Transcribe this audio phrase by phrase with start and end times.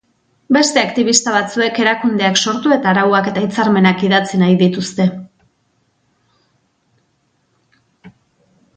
[0.55, 5.07] Beste aktibista batzuek erakundeak sortu eta arauak eta hitzarmenak idatzi nahi dituzte.